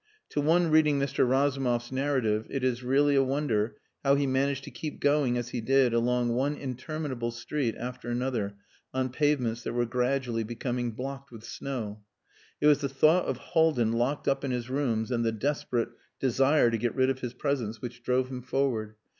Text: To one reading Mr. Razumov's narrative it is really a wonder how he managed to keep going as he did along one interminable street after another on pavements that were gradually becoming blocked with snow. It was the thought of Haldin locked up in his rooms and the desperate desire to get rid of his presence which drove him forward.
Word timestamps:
To 0.29 0.41
one 0.41 0.71
reading 0.71 0.99
Mr. 0.99 1.29
Razumov's 1.29 1.91
narrative 1.91 2.47
it 2.49 2.63
is 2.63 2.81
really 2.81 3.13
a 3.15 3.23
wonder 3.23 3.75
how 4.03 4.15
he 4.15 4.25
managed 4.25 4.63
to 4.63 4.71
keep 4.71 4.99
going 4.99 5.37
as 5.37 5.49
he 5.49 5.61
did 5.61 5.93
along 5.93 6.29
one 6.29 6.55
interminable 6.55 7.29
street 7.29 7.75
after 7.77 8.09
another 8.09 8.55
on 8.95 9.09
pavements 9.09 9.61
that 9.61 9.73
were 9.73 9.85
gradually 9.85 10.43
becoming 10.43 10.89
blocked 10.93 11.29
with 11.29 11.43
snow. 11.43 12.01
It 12.59 12.65
was 12.65 12.81
the 12.81 12.89
thought 12.89 13.25
of 13.25 13.37
Haldin 13.37 13.91
locked 13.91 14.27
up 14.27 14.43
in 14.43 14.49
his 14.49 14.71
rooms 14.71 15.11
and 15.11 15.23
the 15.23 15.31
desperate 15.31 15.89
desire 16.19 16.71
to 16.71 16.79
get 16.79 16.95
rid 16.95 17.11
of 17.11 17.19
his 17.19 17.35
presence 17.35 17.79
which 17.79 18.01
drove 18.01 18.29
him 18.29 18.41
forward. 18.41 18.95